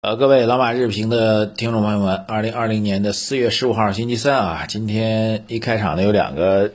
[0.00, 6.70] 呃，各位老马日评的听众朋友们，二零二零年的四月十五号星期三啊，今天一开场呢有两个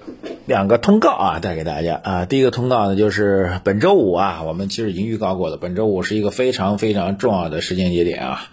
[0.45, 2.25] 两个通告啊，带给大家啊。
[2.25, 8.49] 第一个通告呢就是本周五啊，我们其实已经预告过了，本周五是一个非常非常重要的时间节点啊，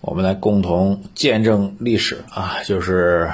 [0.00, 3.30] 我们来共同见证历史啊，就是。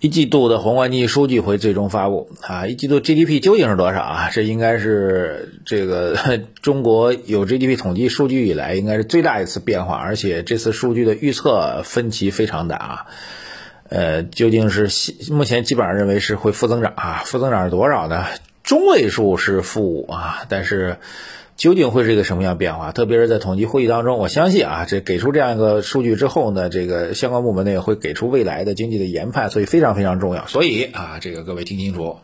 [0.00, 2.66] 一季度的宏观经济数据会最终发布啊！
[2.68, 4.30] 一季度 GDP 究竟是多少啊？
[4.32, 6.16] 这应该是这个
[6.62, 13.06] 中国有 GDP 统计数据以来应该是最大一次变化，而且这次数据的预测分歧非常大啊！
[13.88, 14.88] 呃，究竟是
[15.32, 17.22] 目前基本上认为是会负增长啊？
[17.24, 18.26] 负增长是多少呢？
[18.62, 20.98] 中位数是负五啊，但是。
[21.58, 22.92] 究竟会是一个什么样变化？
[22.92, 30.46] 特别是在统计会议当中，我相信啊，这给出这样一个数据之后呢，这个相关部门呢也会给出未来的经济的研判，所以非常非常重要。
[30.46, 32.18] 所以啊，这个各位听清楚，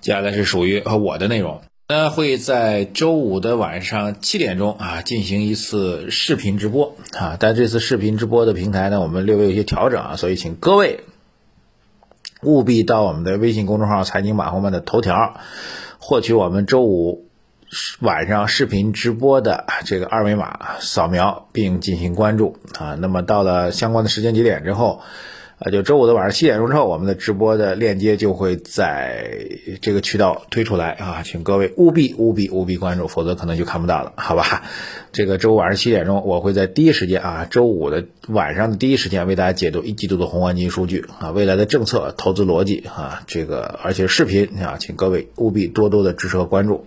[0.00, 1.62] 接下来是属于我的内容。
[1.88, 11.00] 那会在周五的晚上七点钟啊进行一次视频直播啊，但这次视频直播的平台呢，我们略微有些调整啊，所以请各位
[12.42, 15.40] 务必到我们的微信公众号“财经马后曼”的头条，
[15.98, 17.25] 获取我们周五。
[18.00, 25.00] 晚上视频直播的这个二维码扫描并进行关注啊，那么到了相关的时间节点之后，
[25.58, 29.36] 啊，就周五的晚上七点钟之后，我们的直播的链接就会在
[29.82, 34.62] 这个渠道推出来啊，请各位务必务必务必关注，否则可能就看不到了，好吧？
[35.10, 46.86] 这个周五晚上七点钟，我会在第一时间啊，周五的晚上的第一时间为大家解读一季度的宏观经济数据啊，未来的政策、投资逻辑啊，这个而且视频啊，请各位务必多多的支持和关注。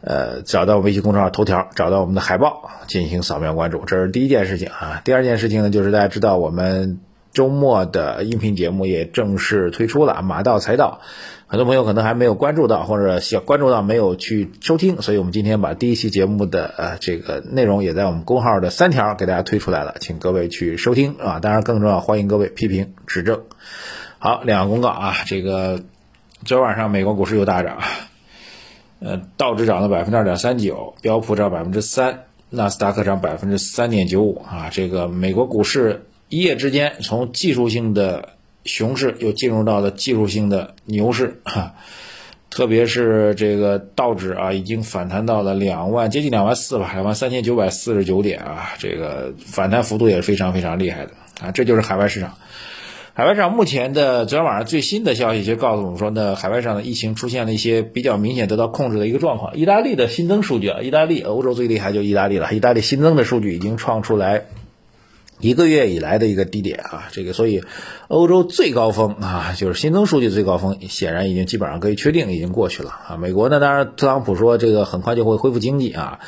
[0.00, 5.02] 呃，找到微信公众号头条，找到我们的海报进行扫描关注，这是第一件事情啊。
[5.04, 7.00] 第二件事情呢，就是大家知道我们
[7.32, 11.00] 周末的音频节目也正式推出了，马到财到，
[11.46, 21.40] 很多朋友可能还没有关注到，或者想关注到没有去收听，所以我们今天把第一期节目的呃这个内容也在我们公号的三条给大家推出来了，请各位去收听啊。
[21.40, 23.42] 当然更重要，欢迎各位批评指正。
[24.20, 25.80] 好，两个公告啊，这个
[26.44, 27.78] 昨晚上美国股市又大涨。
[29.00, 34.68] 呃，道指涨了百分之二点三九，标普涨百分之三，纳斯达克涨百分之三点九五啊！
[34.72, 38.30] 这个美国股市一夜之间从技术性的
[38.64, 41.74] 熊市又进入到了技术性的牛市，哈，
[42.50, 51.50] 特别是这个道指啊，已经反弹到了两万接近两万四吧，两万三千九百四十九点啊，这个反弹幅度也是非常非常厉害的啊！
[51.52, 52.34] 这就是海外市场。
[53.18, 59.56] 海外上目前的昨天晚上最新的消息，就告诉我们说，呢，海外上的疫情出现了一些比较明显得到控制的一个状况。
[59.56, 64.44] 意大利的新增数据啊，意大利欧洲最厉害就意大利了，意大利新增的数据已经创出来
[65.40, 67.64] 一个月以来的一个低点啊，这个所以
[68.06, 73.16] 欧洲最高峰啊，就是新增数据最高峰，显然已经基本上可以确定已经过去了啊。
[73.16, 76.20] 美国呢，当然特朗普说这个很快就会恢复经济啊，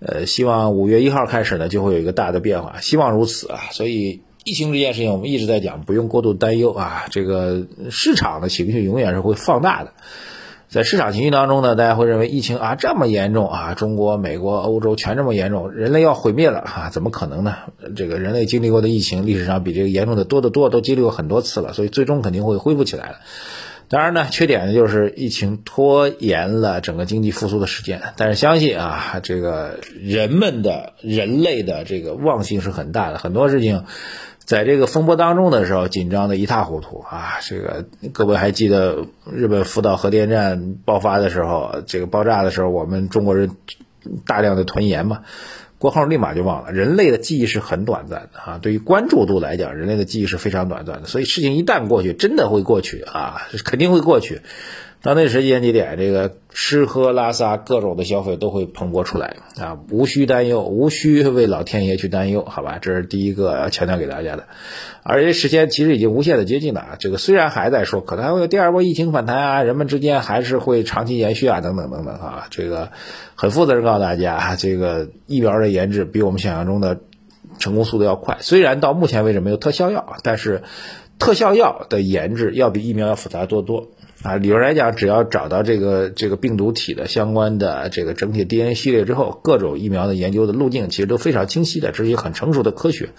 [0.00, 4.22] 呃，希望五月一号开始呢就会有一个大的变化，希望如此啊，所以。
[4.44, 7.06] 疫情这件事情，我们一直在讲，不用过度担忧啊。
[7.10, 9.92] 这个市场的情绪永远是会放大的，
[10.68, 16.90] 在市场情绪当中呢，大家会认为疫情啊这么严重啊，中国、美国、欧洲全这么严重，人类要毁灭了啊？
[16.92, 17.56] 怎么可能呢？
[17.96, 23.16] 这个人类经历过的疫情，历史上比这个严重的多得多，都经历过很多次了，所以最终肯定会恢复起来的。
[23.86, 28.00] 当然呢，缺点呢就是疫情拖延了整个经济复苏的时间。
[28.16, 33.84] 但是相信啊，这个人们的人类的这个忘性是很大的，很多事情。
[34.44, 37.38] 在这个风波当中的时候，紧张的一塌糊涂啊！
[37.40, 43.56] 这个各位还记得日本福岛核电站爆发的时候，这个爆炸的时候，我们中国人
[44.26, 45.22] 大量的囤盐嘛，
[45.78, 46.72] 过后立马就忘了。
[46.72, 51.08] 人类的记忆是很短暂的啊，对于关注度来讲，人类的记忆是非常短暂的。
[51.08, 54.42] 所以事情一旦过去，真的会过去啊，肯定会过去。
[55.04, 62.78] 到那时间节点，这个吃喝拉撒各种的消费都会蓬勃出来啊，无需担忧，无需为老天爷去担忧，好吧？
[62.80, 64.46] 这是第一个要强调给大家的。
[65.02, 72.90] 而且时间其实已经无限的接近了啊，这个虽然还在说可能还会有第二波疫情反弹啊，人们之间还是会长期延续啊，等等等等啊，这个
[73.34, 77.00] 很负责任告诉大家，这个疫苗的研制比我们想象中的
[77.58, 78.38] 成功速度要快。
[78.40, 80.62] 虽然到目前为止没有特效药，但是
[81.18, 83.90] 特效药的研制要比疫苗要复杂多多。
[84.24, 93.10] 啊，理论来讲，只要找到这个这个病毒体的相关的这个整体 DNA 序列之后，各种疫苗的研究的路径其实都非常清晰的，这是一个很成熟的科学，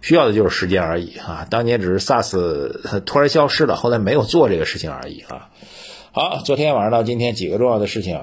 [0.00, 1.46] 需要的就是时间而已啊。
[1.50, 5.50] 当年只是 SARS 突然消失了，后来没有做这个事情而已啊。
[6.12, 8.20] 好，昨天晚上到今天几个重要的事情，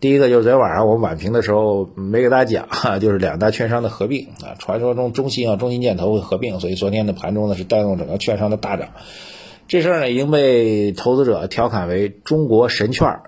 [0.00, 8.90] 第一个就是昨天晚上我晚评的时候没给大家讲，就是两大券商的合并啊，传说中中信啊、中信建投会合并，所以昨天的盘中呢是带动整个券商的大涨。
[9.70, 13.20] 这事儿呢已经被投资者调侃为“中国神券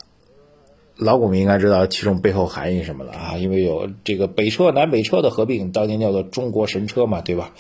[0.96, 3.36] 老股民应该知道其中背后含义什么了啊？
[3.38, 7.52] 因为有这个北车南北车的合并，当年叫做中国神车嘛，对吧？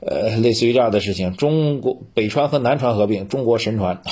[0.00, 4.02] 呃，类似于这样的事情，中国北船和南船合并，中国神船，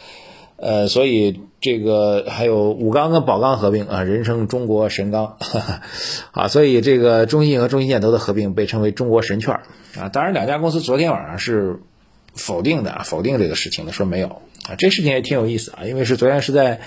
[0.56, 5.38] 呃，所以这个还有武钢跟宝钢合并啊，人称中国神钢，
[6.32, 9.54] 啊，所以这个中信和中信建投的合并被称为中国神券
[9.98, 10.10] 啊。
[10.12, 11.80] 当然，两家公司昨天晚上是
[12.34, 14.28] 否定的，否定这个事情的，说没有
[14.68, 14.74] 啊。
[14.76, 16.80] 这事情也挺有意思啊，因为是昨天是在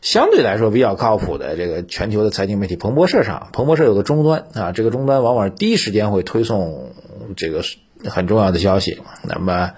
[0.00, 6.92] 相对来说比较靠谱的这个全球的财经媒体彭博社上，彭博社有个终端啊，这个终端往往第一时间会推送
[7.36, 7.62] 这个。
[8.02, 9.72] 很重要的消息，那么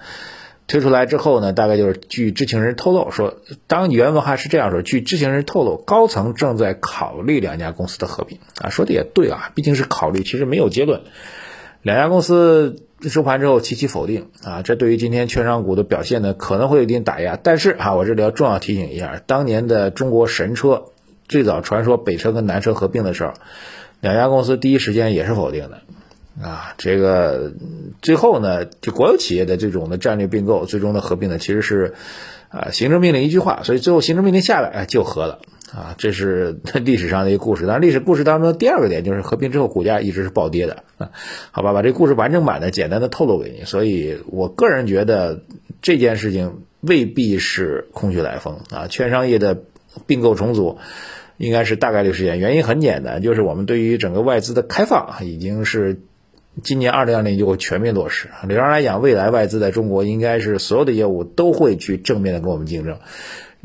[0.65, 3.35] 推出来之后呢，大概就是据知情人透露说，
[3.67, 11.01] 当原文还是这样说，据知情人透露，高层正在考虑两家公司的合并啊，说的也对啊，毕竟是考虑，其实没有结论。
[11.81, 17.37] 两家公司收盘之后齐齐否定啊，这对于今天券商股的表现呢，可能会有一定打压。
[17.41, 20.85] 但是啊，我这里要重要提醒一下，当年的中国神车
[21.27, 23.33] 最早传说北车跟南车合并的时候，
[24.01, 25.81] 两家公司第一时间也是否定的。
[26.41, 27.53] 啊，这个
[28.01, 31.93] 最后呢，就国有企业的这种的战略并购，最终的合并呢，其实是
[32.49, 35.39] 啊行政命令一句话，所以最后行政命令下来，哎就合了
[35.73, 37.65] 啊，这是 历史上的一个故事。
[37.67, 40.83] 但历史故事当中的第二个点就是合并之后股价一直是暴跌的，
[41.51, 43.65] 好吧，把这故事完整版的简单的透露给你。
[43.65, 45.41] 所以我个人觉得
[45.81, 49.63] 这件事情未必是空穴来风啊，券商业的
[50.05, 50.77] 并购重组
[51.37, 52.37] 应该是大概率事件。
[52.37, 55.99] 原因很简单，就是我们对于整个外资的开放已经是。
[56.61, 58.29] 今年二零二零就会全面落实。
[58.43, 62.99] 理论上来讲，未来外资在中国应该是所有的业务都会去正面的跟我们竞争。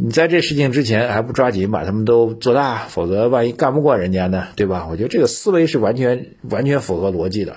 [0.00, 4.87] 你在这事情之前还不抓紧把他们都做大，否则万一干不过人家呢，对吧？
[4.89, 7.56] 我觉得这个思维是完全完全符合逻辑的。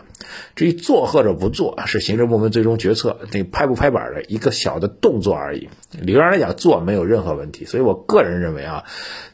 [0.56, 5.70] 至于做或者不做，是行政部门最终决策，那拍不拍板的一个小的动作而已。
[5.92, 7.66] 理论上来讲，做没有任何问题。
[7.66, 8.86] 所以我个人认为啊，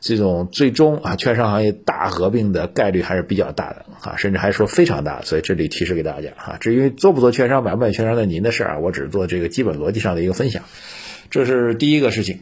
[0.02, 5.22] 这种最终啊，券商行业大合并的概率还是比较大的啊，甚至还说非常大。
[5.22, 10.64] 所以这里提示给大家啊，至于做不做券商、买不买券商，那您的事儿啊，我只做这个基本逻辑上的一个分享。
[11.32, 12.42] 这是第一个事情。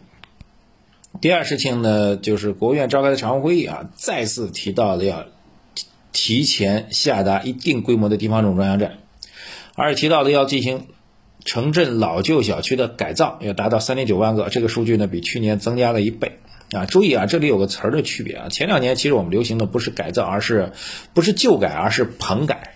[1.26, 5.26] 第二事情呢，就是国务院召开的常务会议啊，再次提到了要
[6.12, 9.00] 提前下达一定规模的地方政府专项债，
[9.74, 10.86] 而提到了要进行
[11.44, 16.38] 城镇老旧小区的改造，要达到三点九万个，这个数据呢比去年增加了一倍
[16.72, 16.86] 啊。
[16.86, 20.74] 注意啊，这里有个词儿的区别啊，前两年其实我们流行的不是改造，而是
[21.16, 22.76] 不是旧改，而是棚改。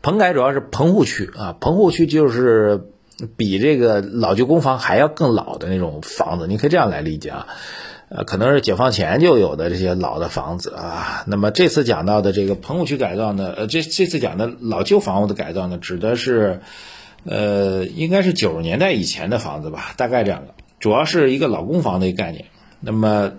[0.00, 2.92] 棚改主要是棚户区啊，棚户区就是。
[3.36, 7.46] 比这个老旧公房还要更老的那种房子，你可以这样来理解啊，
[8.08, 11.24] 呃，可能是解放前就有的这些老的房子啊。
[11.26, 16.60] 那么这次讲到的这个棚户区改造呢，呃，这这次讲的老旧房屋的改造呢，指的是，
[17.24, 22.44] 呃，应该是九十年代以前的房子吧，大概这样的，主要是一个老公房的一个概念。
[22.80, 23.32] 那么，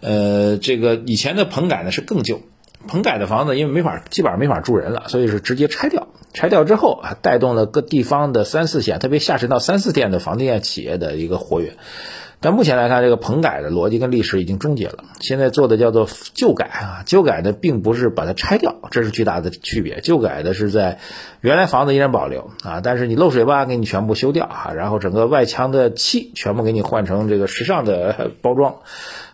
[0.00, 2.40] 呃，这个以前的棚改呢是更旧。
[2.86, 6.05] 棚改的房子，因为没法，基本上没法住人了，所以是直接拆掉。
[6.36, 11.72] 拆掉之后啊，带动了各地方的三四线，特别下沉到三四线的房地产企业的一个活跃。
[12.38, 15.04] 但目前来看，这个棚改的逻辑跟历史已经终结了。
[15.20, 20.00] 现在做的叫做旧改啊，旧改的并不是把它拆掉，这是巨大的区别。
[20.02, 20.98] 旧改的是在
[21.40, 28.76] 原来房子依然保留啊，但是你漏水吧给你全部修掉啊，然后整个外墙的漆全部给你换成这个时尚的 包装。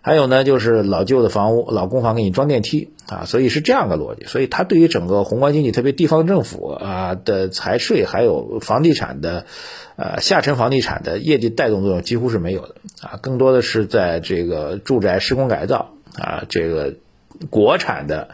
[0.04, 4.24] 还有呢，就是老旧的房屋、老公房给你装电梯啊，所以是这样的逻辑。
[4.26, 9.46] 所以它对于整个宏观经济，特别地方政府啊的财税，还有房地产的，
[9.94, 16.96] 呃下沉房地产的业绩带动作用几乎是没有的啊，更多的是在这个住宅施工改造啊，这个
[17.48, 18.30] 国产的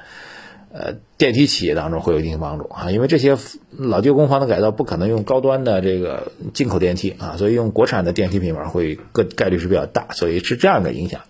[0.73, 3.37] 呃电梯企业当中会有一定帮助啊，因为这些
[3.77, 11.21] 老旧公房的改造不可能用高端的这个进口电梯啊，所以用国产的电梯品牌会个概率是比较大，所以是这样的影响。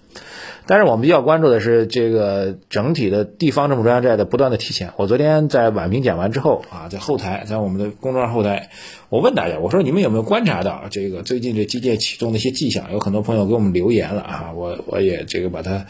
[0.71, 4.93] 但是我们比较关注的是这个整体的地方政府专项债的不断的提前。
[4.99, 8.69] 我昨天在晚评讲完之后啊，在后台，在我们的公众号后台，
[9.09, 12.93] 我问大家，我说你们有没有观察到这个最近这基建启动的一些迹象？
[12.93, 15.87] 有很多朋友给我们留言了啊，我我也这个把它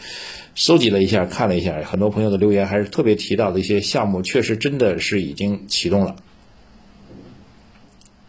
[0.55, 6.15] 收集了一下，看了一下，很多朋友的留言还是特别提到的一些项目，确实真的是已经启动了。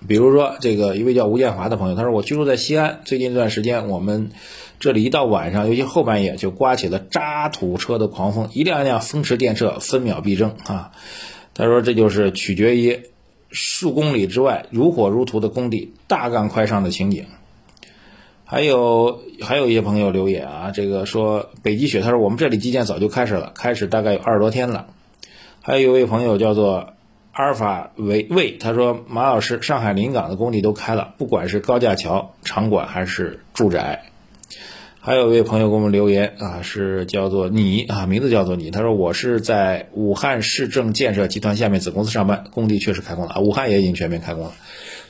[0.09, 4.33] 比如说这个一位叫吴建华的朋友，他说我居住在西安，最近一段时间我们。
[4.81, 10.93] 这里一到晚上，尤其后半夜，就刮起了渣土车的狂风，一辆一辆风驰电掣，分秒必争啊！
[11.53, 13.03] 他说，这就是取决于
[13.51, 17.27] 数公里之外如火如荼的工地大干快上的情景。
[18.47, 24.87] 还有还有一些朋友留言啊，这个说北极雪，他说我们这里基建早就开始了，开始大概有二十多天了。
[25.61, 26.95] 还有一位朋友叫做
[27.33, 34.05] 阿尔法维卫，他说马老师，上海临港的工地都开了，不管是高架桥、场馆还是住宅。
[35.03, 38.71] 还有一位朋友给我们留言啊，是叫做你啊，名字叫做你。
[38.71, 44.53] 他说我是在武汉市政建设集团下面子公司上班，工地确实开工了啊，武汉也已经全面开工了。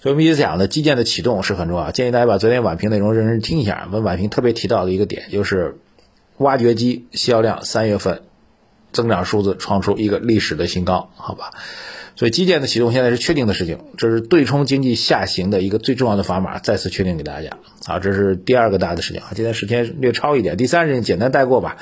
[0.01, 3.83] 所以我们一直讲的基建的启动是很重要，建议大家把昨天晚评内容认真听一下。
[3.87, 5.79] 我们晚评特别提到的一个点就是，
[6.37, 8.23] 挖掘机销量三月份
[8.93, 11.51] 增长数字创出一个历史的新高，好吧？
[12.21, 17.57] 所以基建的启动现在是确定的事情，这是对冲经济下行的一个最重要的砝码，再次确定给大家。
[17.87, 19.29] 啊，这是第二个大的事情啊。
[19.35, 21.79] 今天时间略超一点，第三事情简单带过吧。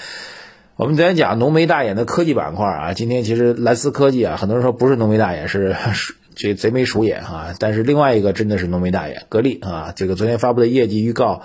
[0.76, 5.74] 我们昨天讲浓眉大眼的科技板块啊，今天其实蓝思科技啊，很多人说不是浓眉大眼，是
[6.36, 7.56] 这贼眉鼠眼啊。
[7.58, 11.42] 但是另外一个真的是浓眉大眼，格力啊，这个昨天发布的业绩预告，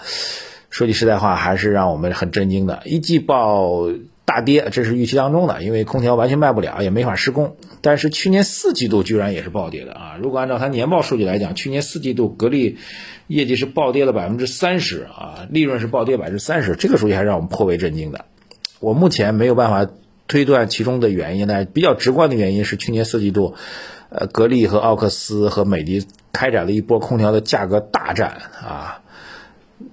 [0.69, 3.88] 说句实在话，还是让我们很震惊的，一季报。
[4.25, 7.58] 大跌，这是预期当中的，因为空调完全卖不了，也没法施工。
[7.82, 10.18] 但是去年四季度居然也是暴跌的啊！
[10.22, 12.77] 如果按照它年报数据来讲，去年四季度格力
[13.27, 18.24] 业绩是暴跌了百分之三十啊，利润是暴跌百分之三十，这个数据还让我们颇为震惊的。
[18.80, 19.92] 我目前没有办法
[20.27, 23.56] 推断其中的原因，但比较直观的原因是去年四季度，
[24.10, 29.02] 呃，格力和奥克斯和美的开展了一波空调的价格大战啊。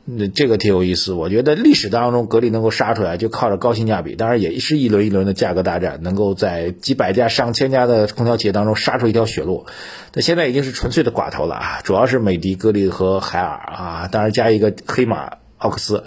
[0.05, 9.67] 那这个挺有意思，我觉得历史当中格力能够杀出来，就靠着高性价比，当然也是一轮一轮的价格大战，能够在几百家、上千家的空调企业当中杀出一条血路。
[10.15, 16.05] 那现在已经是纯粹的寡头了啊，主要是美的、格力和海尔啊，当然加一个黑马奥克斯，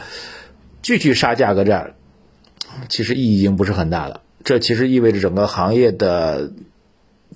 [0.82, 1.94] 继续杀价格战，
[2.90, 4.22] 其实意义已经不是很大了。
[4.44, 6.52] 这其实意味着整个行业的。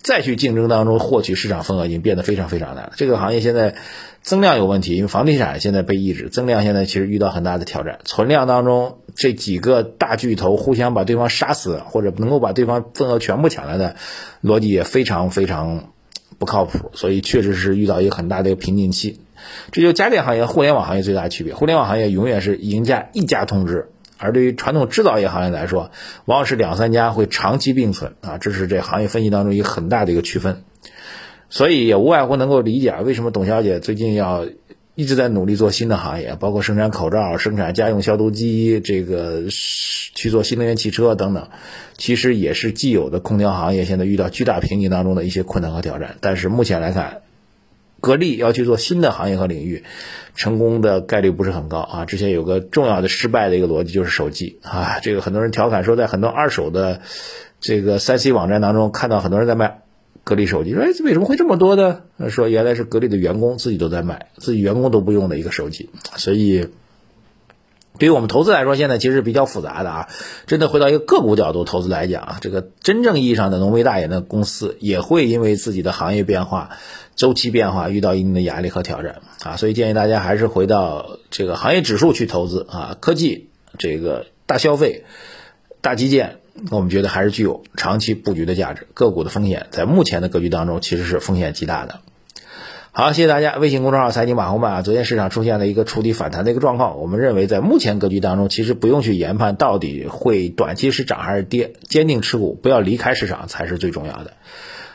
[0.04, 2.94] 再去竞争当中获取市场份额已经变得非常非常难了。
[2.96, 3.76] 这个行业现在
[4.22, 8.00] 增量有问题，因为房地产现在被抑制，增量现在其实遇到很大的挑战。
[8.06, 13.96] 存量当中这几个大巨头互相把对方杀死，或者能够把对方份额全部抢来的
[14.44, 15.92] 逻辑也非常非常
[16.38, 19.20] 不靠谱，所以确实是遇到一个很大的一个瓶颈期。
[19.72, 21.54] 这就家电行业、互联网行业最大的区别。
[21.54, 23.90] 互联网行业永远是赢家一家统治。
[24.18, 25.92] 而对于传统制造业行业来说，
[26.26, 30.64] 往往是两三家会长期并存啊，这是这行业分析当中一个很大的一个区分。
[31.50, 34.46] 所以也无外乎能够理解为什么董小姐最近要
[34.96, 41.48] 一直在努力做新的行业，包括生产口罩、生产家用消毒机，这个去做新能源汽车等等。
[41.98, 46.16] 其实也是既有的空调行业现在遇到巨大瓶颈当中的一些困难和挑战。
[46.22, 47.22] 但是目前来看。
[48.08, 49.84] 格力要去做新的行业和领域，
[50.34, 52.06] 成功的概率不是很高啊。
[52.06, 57.02] 之前有个重要的失败的一个逻辑就是手机啊，这个很多人调侃说，在很多二手的
[57.60, 59.82] 这个三 C 网站当中看到很多人在卖
[60.24, 62.04] 格力手机，说哎为什么会这么多呢？
[62.30, 66.70] 说原来是格力的员工自己都在卖，自己员工都不用的一个手机，所以。
[68.00, 70.10] 对于我们投资来说，现在其实比较复杂的啊。
[70.46, 76.70] 真的回到一个个股角度投资来讲啊，这个真正意义上的浓眉大眼的公司，也会因为自己的行业变化、
[77.16, 79.58] 周期变化，遇到一定的压力和挑战啊。
[79.58, 82.98] 所以建议大家还是回到这个行业指数去投资啊。
[83.00, 85.04] 科技、这个大消费、
[85.82, 86.40] 大基建，
[86.72, 88.88] 我们觉得还是具有长期布局的价值。
[88.94, 92.02] 个股的风险在目前的格局当中，其实是风险极大的。
[92.98, 93.58] 好，谢谢大家。
[93.58, 97.00] 微信公众号“财经马红漫”，昨天市场出现了一个触底反弹的一个状况。
[97.00, 104.34] 我们认为，在目前格局当中，其实不用去研判到底会短期是涨还是跌，坚定持股，不要离开市场才是最重要的。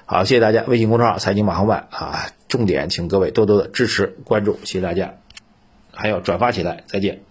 [0.05, 0.65] 好，谢谢大家。
[0.67, 5.15] 微信公众号“财经马红漫”啊，重点请各位多多的支持关注，谢谢大家，
[5.93, 6.83] 还要转发起来。
[6.89, 7.23] 再见。